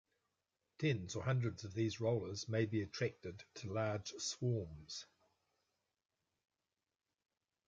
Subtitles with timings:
[0.79, 5.05] Tens or hundreds of these rollers may be attracted to large swarms.